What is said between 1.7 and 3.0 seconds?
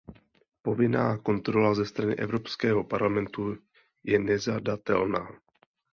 ze strany Evropského